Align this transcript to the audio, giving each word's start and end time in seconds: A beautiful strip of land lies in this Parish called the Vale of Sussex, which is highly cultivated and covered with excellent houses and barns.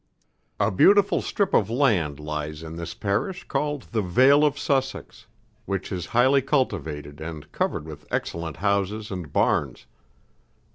A 0.59 0.71
beautiful 0.71 1.21
strip 1.21 1.53
of 1.53 1.69
land 1.69 2.19
lies 2.19 2.63
in 2.63 2.75
this 2.75 2.95
Parish 2.95 3.43
called 3.43 3.83
the 3.91 4.01
Vale 4.01 4.43
of 4.43 4.57
Sussex, 4.57 5.27
which 5.65 5.91
is 5.91 6.07
highly 6.07 6.41
cultivated 6.41 7.21
and 7.21 7.51
covered 7.51 7.85
with 7.85 8.07
excellent 8.09 8.57
houses 8.57 9.11
and 9.11 9.31
barns. 9.31 9.85